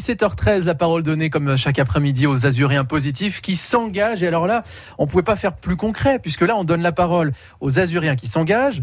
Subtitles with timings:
[0.00, 4.22] 17h13, la parole donnée comme chaque après-midi aux Azuriens positifs qui s'engagent.
[4.22, 4.62] Et alors là,
[4.96, 8.26] on pouvait pas faire plus concret puisque là, on donne la parole aux Azuriens qui
[8.26, 8.82] s'engagent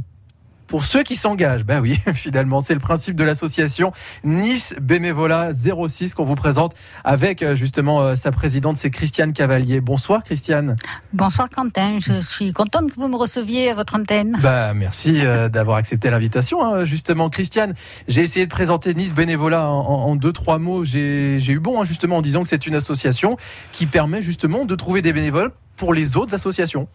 [0.68, 1.64] pour ceux qui s'engagent.
[1.64, 3.92] Ben oui, finalement, c'est le principe de l'association
[4.24, 9.82] Nice Bénévolat 06 qu'on vous présente avec euh, justement euh, sa présidente, c'est Christiane Cavalier.
[9.82, 10.76] Bonsoir Christiane.
[11.14, 14.38] Bonsoir Quentin, je suis contente que vous me receviez à votre antenne.
[14.42, 16.64] Bah merci euh, d'avoir accepté l'invitation.
[16.64, 17.74] Hein, justement, Christiane,
[18.08, 20.84] j'ai essayé de présenter Nice Bénévolat en, deux trois mots.
[20.84, 23.38] J'ai eu bon hein, justement en disant que c'est une association
[23.72, 26.88] qui permet justement de trouver des bénévoles pour les autres associations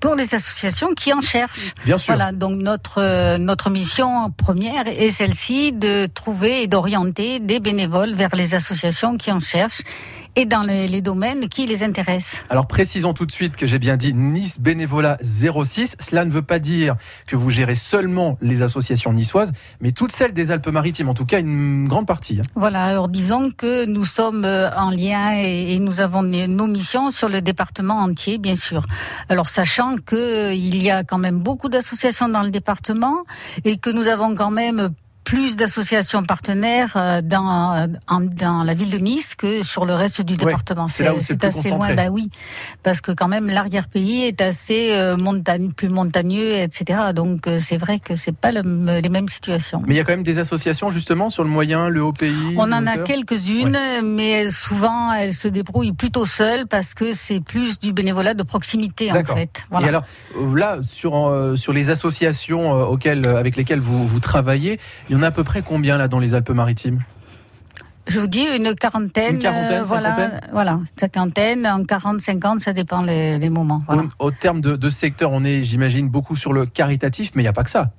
[0.00, 1.74] Pour les associations qui en cherchent.
[1.84, 2.14] Bien sûr.
[2.14, 8.14] Voilà, donc notre, euh, notre mission première est celle-ci de trouver et d'orienter des bénévoles
[8.14, 9.82] vers les associations qui en cherchent
[10.38, 12.44] et dans les, domaines qui les intéressent.
[12.48, 15.96] Alors précisons tout de suite que j'ai bien dit Nice Bénévolat 06.
[15.98, 16.94] Cela ne veut pas dire
[17.26, 21.40] que vous gérez seulement les associations niçoises, mais toutes celles des Alpes-Maritimes, en tout cas
[21.40, 22.38] une grande partie.
[22.40, 22.46] Hein.
[22.54, 27.28] Voilà, alors disons que nous sommes euh, en lien et, nous avons nos missions sur
[27.28, 28.84] le département entier, bien sûr.
[29.28, 33.24] Alors sachant qu'il euh, y a quand même beaucoup d'associations dans le département
[33.64, 34.90] et que nous avons quand même
[35.28, 40.38] plus d'associations partenaires euh, dans, dans la ville de Nice que sur le reste du
[40.38, 40.88] département.
[40.88, 42.30] c'est assez loin, bah oui,
[42.82, 47.12] parce que quand même l'arrière-pays est assez euh, montagne, plus montagneux, etc.
[47.14, 49.82] Donc euh, c'est vrai que c'est pas les mêmes situations.
[49.86, 52.54] Mais il y a quand même des associations justement sur le moyen, le haut pays.
[52.56, 57.78] On en a quelques-unes, mais souvent elles se débrouillent plutôt seules parce que c'est plus
[57.78, 59.66] du bénévolat de proximité en fait.
[59.70, 59.86] Voilà.
[59.86, 60.04] Et alors
[60.54, 64.80] là sur sur les associations auxquelles avec lesquelles vous vous travaillez,
[65.10, 67.00] il y en a à peu près combien là dans les Alpes-Maritimes?
[68.06, 69.34] Je vous dis une quarantaine.
[69.34, 73.82] Une quarantaine, euh, voilà, voilà, cinquantaine, en 40, 50, ça dépend les, moments.
[74.18, 77.52] Au, terme de, secteur, on est, j'imagine, beaucoup sur le caritatif, mais il n'y a
[77.52, 77.90] pas que ça.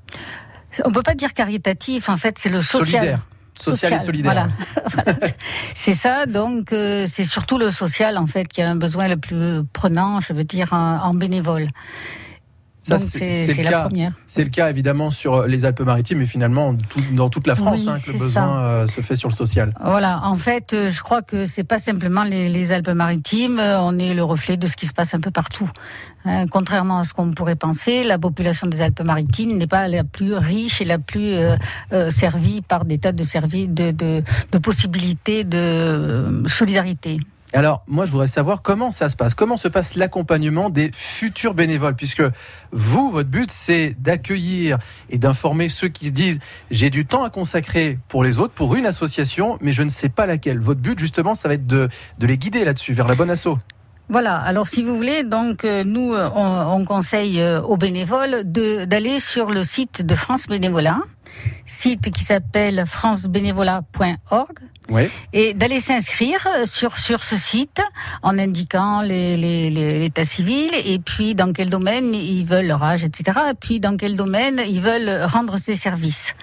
[0.83, 3.01] On peut pas dire caritatif, en fait, c'est le social.
[3.01, 3.19] Solidaire.
[3.53, 4.47] Social, et solidaire.
[4.93, 5.15] Voilà.
[5.75, 9.17] c'est ça, donc euh, c'est surtout le social en fait qui a un besoin le
[9.17, 11.67] plus prenant, je veux dire, en bénévole
[12.79, 14.13] c'est la première.
[14.25, 16.75] C'est le cas évidemment sur les Alpes-Maritimes et finalement
[17.13, 19.73] dans toute la France hein, que le besoin euh, se fait sur le social.
[19.83, 24.13] Voilà, en fait, euh, je crois que c'est pas simplement les, Alpes-Maritimes, euh, on est
[24.13, 25.69] le reflet de ce qui se passe un peu partout.
[26.51, 30.81] Contrairement à ce qu'on pourrait penser, la population des Alpes-Maritimes n'est pas la plus riche
[30.81, 31.35] et la plus
[32.09, 33.23] servie par des tas de,
[33.67, 37.19] de, de, de possibilités de solidarité.
[37.51, 39.33] Alors, moi, je voudrais savoir comment ça se passe.
[39.33, 41.95] Comment se passe l'accompagnement des futurs bénévoles?
[41.95, 42.23] Puisque
[42.71, 44.77] vous, votre but, c'est d'accueillir
[45.09, 46.39] et d'informer ceux qui se disent
[46.69, 50.09] j'ai du temps à consacrer pour les autres, pour une association, mais je ne sais
[50.09, 50.59] pas laquelle.
[50.59, 51.89] Votre but, justement, ça va être de,
[52.21, 53.57] les guider là-dessus, vers la bonne asso.
[54.09, 54.37] Voilà.
[54.37, 59.49] Alors, si vous voulez, donc euh, nous, euh, on, conseille euh, aux bénévoles d'aller sur
[59.49, 60.99] le site de France Bénévolat,
[61.65, 64.59] site qui s'appelle francebénévolat.org
[65.33, 67.79] et d'aller s'inscrire sur sur ce site
[68.23, 73.03] en indiquant les, les, l'état civil et puis dans quel domaine ils veulent leur âge,
[73.03, 73.39] etc.
[73.51, 76.33] Et puis dans quel domaine ils veulent rendre ces services.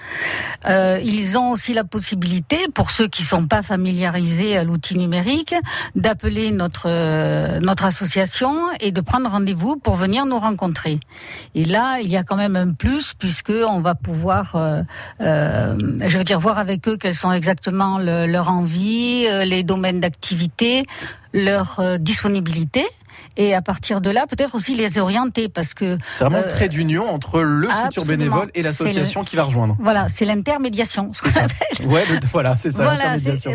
[0.65, 5.53] Euh, ils ont aussi la possibilité, pour ceux qui sont pas familiarisés à l'outil numérique,
[5.95, 10.99] d'appeler notre notre association et de prendre rendez-vous pour venir nous rencontrer.
[11.55, 14.76] Et là, il y a quand même un plus puisque on va pouvoir, euh,
[15.19, 19.99] je veux dire, voir avec eux quels sont exactement le, leur envie, euh, les domaines
[19.99, 20.85] d'activité,
[21.33, 22.85] leur euh, disponibilité
[23.37, 26.69] et à partir de là, peut-être aussi les orienter parce que c'est vraiment un trait
[26.69, 29.75] d'union entre le futur bénévole et l'association qui va rejoindre.
[29.79, 31.11] Voilà, c'est l'intermédiation.
[31.85, 32.95] Ouais, voilà, c'est ça.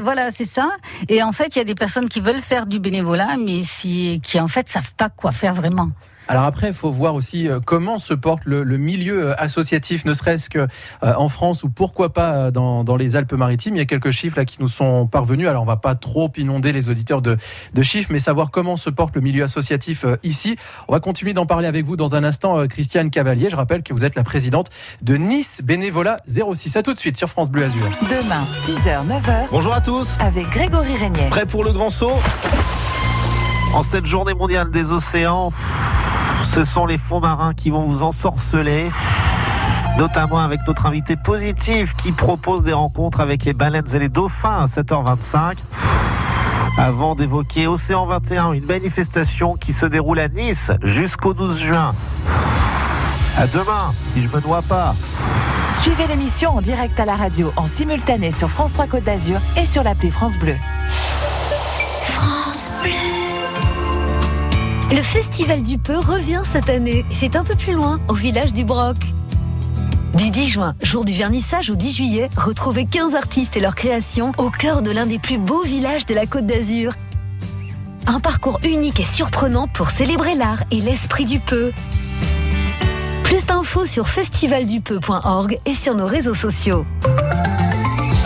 [0.02, 0.70] Voilà, c'est ça.
[1.08, 4.40] Et en fait, il y a des personnes qui veulent faire du bénévolat, mais qui
[4.40, 5.90] en fait savent pas quoi faire vraiment.
[6.28, 10.14] Alors après, il faut voir aussi euh, comment se porte le, milieu euh, associatif, ne
[10.14, 10.66] serait-ce que euh,
[11.02, 13.76] en France ou pourquoi pas dans, les Alpes-Maritimes.
[13.76, 15.48] Il y a quelques chiffres là qui nous sont parvenus.
[15.48, 17.36] Alors on va pas trop inonder les auditeurs de,
[17.82, 20.56] chiffres, mais savoir comment se porte le milieu associatif ici.
[20.88, 23.50] On va continuer d'en parler avec vous dans un instant, Christiane Cavalier.
[23.50, 24.68] Je rappelle que vous êtes la présidente
[25.02, 26.76] de Nice Bénévolat 06.
[26.76, 27.88] À tout de suite sur France Bleu Azur.
[28.02, 29.46] Demain, 6h, 9h.
[29.50, 30.16] Bonjour à tous.
[30.20, 31.28] Avec Grégory Régnier.
[31.30, 32.18] Prêt pour le grand saut?
[33.74, 35.52] En cette journée mondiale des océans
[36.54, 38.90] ce sont les fonds marins qui vont vous ensorceler
[39.98, 44.64] notamment avec notre invité positif qui propose des rencontres avec les baleines et les dauphins
[44.64, 45.58] à 7h25.
[46.78, 51.94] Avant d'évoquer Océan 21, une manifestation qui se déroule à Nice jusqu'au 12 juin.
[53.36, 54.94] À demain, si je me noie pas.
[55.82, 59.66] Suivez l'émission en direct à la radio, en simultané sur France 3 Côte d'Azur et
[59.66, 60.56] sur l'appli France Bleu.
[62.00, 63.11] France Bleu.
[64.92, 67.06] Le Festival du Peu revient cette année.
[67.10, 68.98] C'est un peu plus loin, au village du Broc.
[70.18, 74.32] Du 10 juin, jour du vernissage au 10 juillet, retrouvez 15 artistes et leurs créations
[74.36, 76.92] au cœur de l'un des plus beaux villages de la Côte d'Azur.
[78.06, 81.72] Un parcours unique et surprenant pour célébrer l'art et l'esprit du peu.
[83.22, 86.84] Plus d'infos sur festivaldupeu.org et sur nos réseaux sociaux.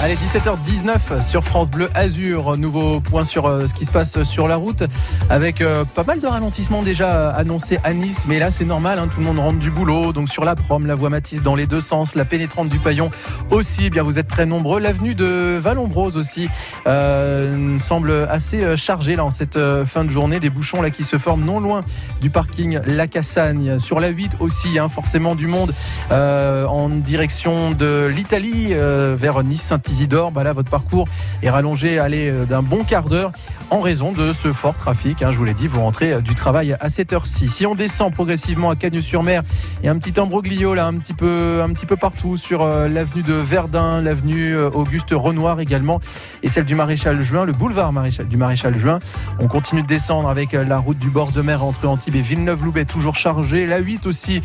[0.07, 2.57] Allez, 17h19 sur France Bleu Azur.
[2.57, 4.85] Nouveau point sur euh, ce qui se passe sur la route
[5.31, 8.23] avec euh, pas mal de ralentissements déjà annoncés à Nice.
[8.29, 10.13] Mais là, c'est normal, hein, tout le monde rentre du boulot.
[10.13, 13.11] Donc sur la prom, la voie Matisse dans les deux sens, la pénétrante du Paillon
[13.51, 13.87] aussi.
[13.87, 14.79] Eh bien, vous êtes très nombreux.
[14.79, 16.49] L'avenue de Valombrose aussi
[16.87, 20.39] euh, semble assez chargée là en cette fin de journée.
[20.39, 21.81] Des bouchons là qui se forment non loin
[22.21, 23.81] du parking La Cassagne.
[23.81, 25.75] Sur la 8 aussi, hein, forcément du monde
[26.13, 31.09] en direction de l'Italie vers Nice-Saint Isidore, bah là, votre parcours
[31.43, 33.33] est rallongé aller euh, d'un bon quart d'heure
[33.71, 35.23] en raison de ce fort trafic.
[35.23, 37.49] Hein, je vous l'ai dit, vous rentrez euh, du travail à cette heure-ci.
[37.49, 39.43] Si on descend progressivement à Cagnes-sur-Mer,
[39.81, 42.61] il y a un petit embroglio là, un petit peu, un petit peu partout sur
[42.61, 45.99] euh, l'avenue de Verdun, l'avenue Auguste Renoir également,
[46.43, 47.95] et celle du Maréchal Juin, le boulevard
[48.29, 48.99] du Maréchal Juin.
[49.39, 52.85] On continue de descendre avec la route du bord de mer entre Antibes et Villeneuve-Loubet,
[52.85, 53.65] toujours chargée.
[53.65, 54.43] La 8 aussi,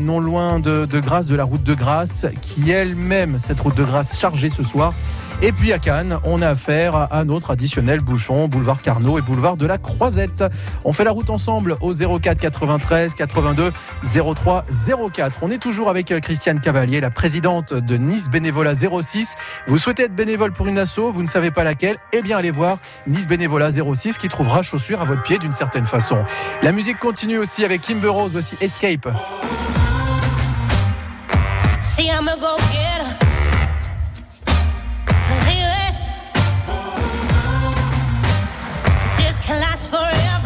[0.00, 3.84] non loin de, de Grasse, de la route de Grasse, qui elle-même, cette route de
[3.84, 4.77] Grasse chargée ce soir.
[5.40, 9.22] Et puis à Cannes, on a affaire à un autre additionnel bouchon, boulevard Carnot et
[9.22, 10.44] boulevard de la Croisette.
[10.84, 13.72] On fait la route ensemble au 04 93 82
[14.04, 14.64] 03
[15.12, 15.38] 04.
[15.42, 19.34] On est toujours avec Christiane Cavalier, la présidente de Nice Bénévolat 06.
[19.68, 21.98] Vous souhaitez être bénévole pour une asso, vous ne savez pas laquelle?
[22.12, 25.86] Eh bien allez voir Nice Bénévolat 06 qui trouvera chaussure à votre pied d'une certaine
[25.86, 26.18] façon.
[26.62, 29.08] La musique continue aussi avec Kimber Rose, voici Escape.
[39.48, 40.37] can last forever.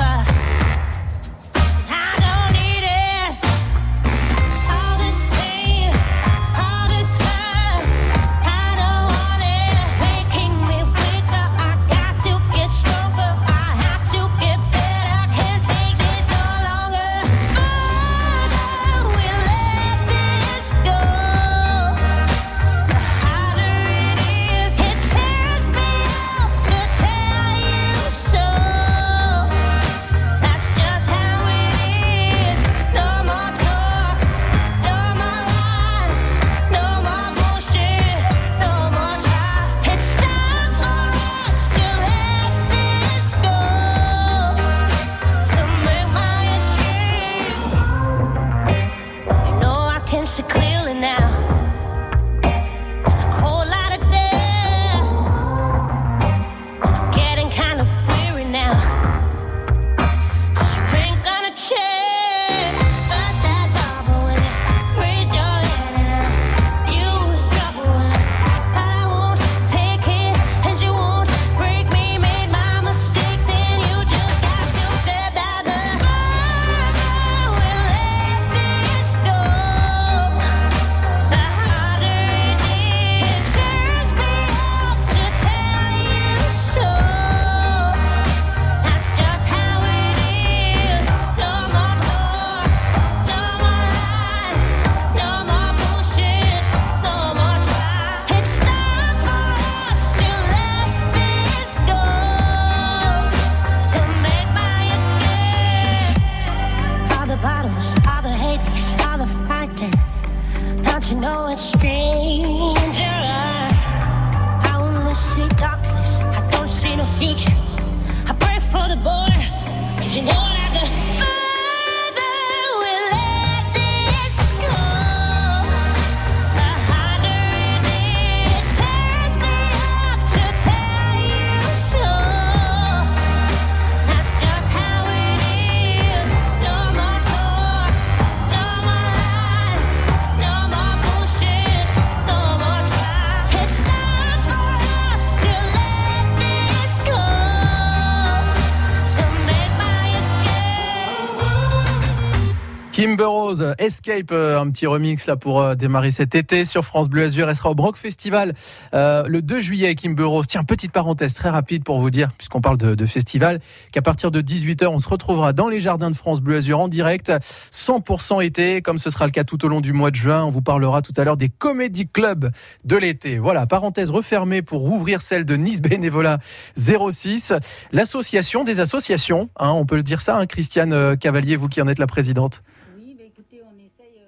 [153.02, 157.08] Kimber Rose, Escape, euh, un petit remix là pour euh, démarrer cet été sur France
[157.08, 157.48] Bleu Azur.
[157.48, 158.54] Elle sera au Brock Festival
[158.94, 159.96] euh, le 2 juillet.
[159.96, 160.46] Kimber Rose.
[160.46, 163.58] Tiens, petite parenthèse très rapide pour vous dire, puisqu'on parle de, festival,
[163.90, 166.86] qu'à partir de 18h, on se retrouvera dans les jardins de France Bleu Azur en
[166.86, 167.32] direct,
[167.72, 170.44] 100% été, comme ce sera le cas tout au long du mois de juin.
[170.44, 172.52] On vous parlera tout à l'heure des comédie clubs
[172.84, 173.38] de l'été.
[173.38, 176.38] Voilà, parenthèse refermée pour rouvrir celle de Nice Bénévolat
[176.76, 177.52] 06,
[177.90, 179.50] l'association des associations.
[179.58, 182.62] Hein, on peut le dire ça, hein, Christiane Cavalier, vous qui en êtes la présidente.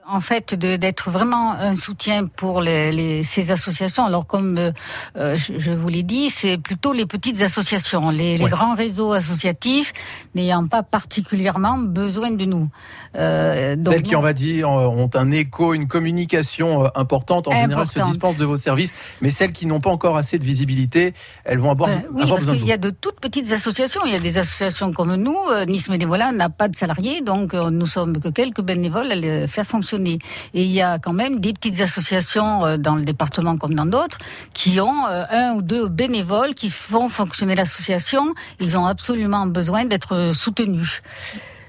[0.09, 4.05] En fait d'être vraiment un soutien pour les, les, ces associations.
[4.05, 4.73] Alors comme euh,
[5.17, 9.13] euh je, je, vous l'ai dit, c'est plutôt les petites associations, les, les grands réseaux
[9.13, 9.93] associatifs
[10.35, 12.69] n'ayant pas particulièrement besoin de nous.
[13.17, 17.63] Euh, donc Celles qui, on va dire, ont un écho, une communication importante, en importante.
[17.63, 21.15] général se dispensent de vos services, mais celles qui n'ont pas encore assez de visibilité,
[21.45, 24.03] elles vont avoir, euh, oui, avoir parce qu'il y a de toutes petites associations.
[24.05, 25.37] Il y a des associations comme nous.
[25.67, 29.67] Nice Bénévolat n'a pas de salariés, donc nous sommes que quelques bénévoles à les faire
[29.67, 30.19] fonctionner et
[30.55, 34.19] il y a quand même des petites associations euh, dans le département comme dans d'autres
[34.53, 38.35] qui ont euh, un ou deux bénévoles qui font fonctionner l'association.
[38.61, 41.03] Ils ont absolument besoin d'être soutenus.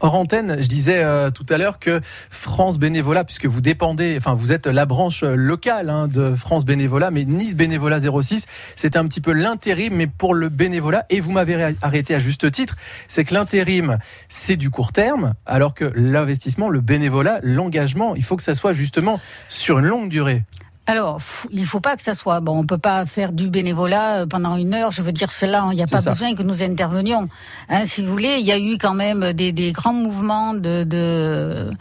[0.01, 4.33] Hors antenne, je disais euh, tout à l'heure que France Bénévolat, puisque vous dépendez, enfin
[4.33, 9.07] vous êtes la branche locale hein, de France Bénévolat, mais Nice Bénévolat 06, c'est un
[9.07, 11.05] petit peu l'intérim, mais pour le bénévolat.
[11.09, 12.75] Et vous m'avez arrêté à juste titre,
[13.07, 13.97] c'est que l'intérim,
[14.27, 18.73] c'est du court terme, alors que l'investissement, le bénévolat, l'engagement, il faut que ça soit
[18.73, 20.43] justement sur une longue durée.
[20.87, 21.19] Alors,
[21.51, 22.39] il faut pas que ça soit.
[22.41, 24.91] Bon, on peut pas faire du bénévolat euh, pendant une heure.
[24.91, 25.67] Je veux dire cela.
[25.71, 27.27] Il n'y a pas besoin que nous intervenions.
[27.69, 30.83] Hein, si vous voulez, il y a eu quand même des, des grands mouvements de,
[30.83, 31.71] de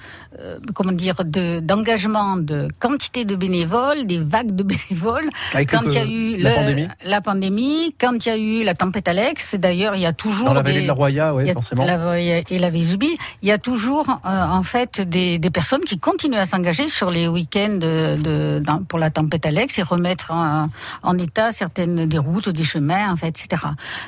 [0.41, 5.29] euh, comment dire, de d'engagement de quantité de bénévoles, des vagues de bénévoles.
[5.53, 6.89] quand il y a eu la, pandémie.
[7.05, 9.55] la pandémie, quand il y a eu la tempête Alex.
[9.55, 11.85] D'ailleurs, il y a toujours dans la vallée de la Roya, oui, forcément.
[11.85, 15.99] La, et la Vésubie, il y a toujours euh, en fait des, des personnes qui
[15.99, 20.31] continuent à s'engager sur les week-ends de, de dans, pour la tempête Alex et remettre
[20.31, 23.61] en, état certaines des routes, des chemins, en etc.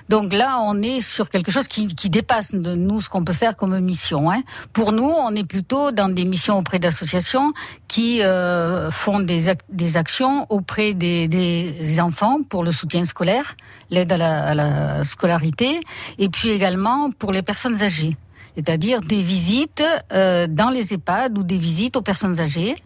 [0.09, 3.57] Donc là, on est sur quelque chose qui, dépasse de nous ce qu'on peut faire
[3.57, 4.31] comme mission.
[4.31, 4.45] Hein.
[4.73, 7.53] Pour nous, on est plutôt dans des missions auprès d'associations
[7.89, 9.49] qui euh, font des,
[9.97, 13.57] actions auprès des, des, enfants pour le soutien scolaire,
[13.91, 15.81] l'aide à la, à la scolarité,
[16.19, 18.17] et puis également pour les personnes âgées
[18.57, 22.83] c'est-à-dire des visites euh, dans les EHPAD ou des visites aux personnes âgées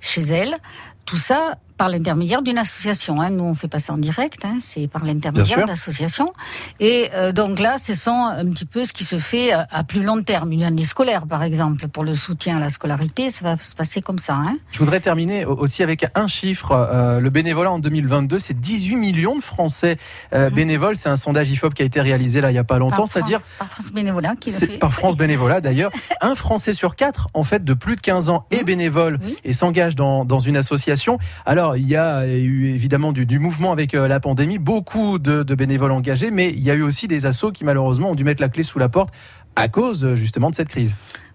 [0.00, 0.56] chez elles,
[1.04, 3.20] tout ça par l'intermédiaire d'une association.
[3.20, 3.30] Hein.
[3.30, 4.58] Nous, on fait passer en direct, hein.
[4.60, 6.32] c'est par l'intermédiaire d'associations.
[6.80, 9.84] Et euh, donc là, ce sont un petit peu ce qui se fait euh, à,
[9.84, 10.52] plus long terme.
[10.52, 14.00] Une année scolaire, par exemple, pour le soutien à la scolarité, ça va se passer
[14.00, 14.34] comme ça.
[14.34, 14.56] Hein.
[14.70, 16.72] Je voudrais terminer aussi avec un chiffre.
[16.72, 19.96] Euh, le bénévolat en 2022, c'est 18 millions de Français
[20.34, 20.48] mmh.
[20.48, 20.96] bénévoles.
[20.96, 23.40] C'est un sondage IFOP qui a été réalisé là il n'y a pas longtemps, c'est-à-dire
[23.58, 24.78] par France Bénévolat qui le fait.
[24.78, 25.90] Par France Bénévolat d'ailleurs.
[26.20, 28.64] un Français sur quatre, en fait, de plus de 15 ans est mmh.
[28.64, 31.18] bénévole et s'engage dans, dans une association.
[31.46, 35.92] Alors il y a eu évidemment du, mouvement avec euh, la pandémie, beaucoup de, bénévoles
[35.92, 38.48] engagés, mais il y a eu aussi des assos qui malheureusement ont dû mettre la
[38.48, 39.14] clé sous la porte
[39.56, 40.94] à cause justement de cette crise.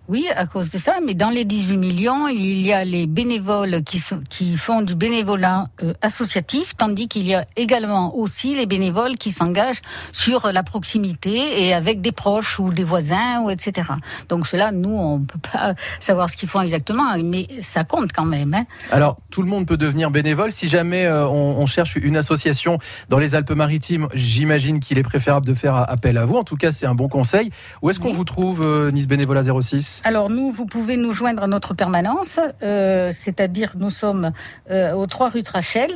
[0.09, 3.83] Oui, à cause de ça, mais dans les 18 millions, il y a les bénévoles
[3.83, 8.65] qui, sont, qui font du bénévolat euh, associatif, tandis qu'il y a également aussi les
[8.65, 9.81] bénévoles qui s'engagent
[10.13, 13.89] sur la proximité et avec des proches ou des voisins, ou etc.
[14.29, 18.25] Donc cela, nous, on peut pas savoir ce qu'ils font exactement, mais ça compte quand
[18.25, 18.53] même.
[18.53, 18.65] Hein.
[18.91, 20.53] Alors, tout le monde peut devenir bénévole.
[20.53, 25.45] Si jamais euh, on, on, cherche une association dans les Alpes-Maritimes, j'imagine qu'il est préférable
[25.45, 26.37] de faire appel à vous.
[26.37, 27.51] En tout cas, c'est un bon conseil.
[27.81, 31.43] Où est-ce qu'on vous trouve, euh, Nice Bénévolat 06 alors nous, vous pouvez nous joindre
[31.43, 34.31] à notre permanence, euh, c'est-à-dire nous sommes
[34.71, 35.91] euh, au 3 rue Trachel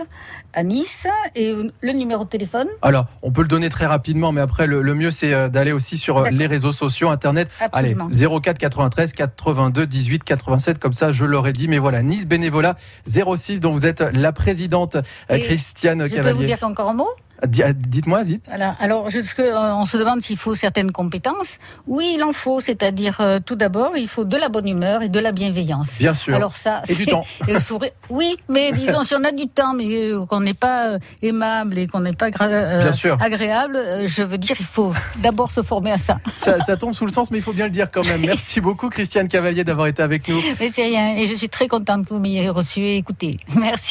[0.53, 2.67] à Nice et le numéro de téléphone.
[2.81, 5.97] Alors on peut le donner très rapidement, mais après le, mieux c'est euh, d'aller aussi
[5.97, 7.49] sur les réseaux sociaux, internet.
[7.59, 8.09] Absolument.
[8.11, 12.75] Allez 04 93 82 18 87 comme ça je l'aurais dit, mais voilà Nice bénévolat
[13.05, 14.97] 06 dont vous êtes la présidente
[15.29, 16.29] Christiane je Cavalier.
[16.29, 17.09] Je peux vous dire encore un mot?
[17.47, 18.43] Dites-moi, dites.
[18.47, 18.75] Voilà.
[18.79, 21.57] Alors, euh, on se demande s'il faut certaines compétences.
[21.87, 22.59] Oui, il en faut.
[22.59, 25.97] C'est-à-dire, euh, tout d'abord, il faut de la bonne humeur et de la bienveillance.
[25.97, 26.35] Bien sûr.
[26.35, 27.25] Alors ça, et du temps.
[27.47, 27.91] Et le sourire.
[28.09, 31.87] Oui, mais disons, si on a du temps, mais euh, qu'on n'est pas aimable et
[31.87, 36.19] qu'on n'est pas agréable, je veux dire, il faut d'abord se former à ça.
[36.33, 36.59] ça.
[36.61, 36.77] ça.
[36.77, 38.21] tombe sous le sens, mais il faut bien le dire quand même.
[38.21, 40.39] Merci beaucoup, Christiane Cavalier, d'avoir été avec nous.
[40.59, 41.15] Mais c'est rien.
[41.15, 43.37] Et je suis très contente que vous m'ayez reçu et écouté.
[43.55, 43.89] Merci.